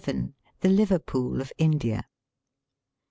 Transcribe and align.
THE 0.61 0.67
LIVEBPOOL 0.69 1.41
OF 1.41 1.53
INDIA. 1.59 2.05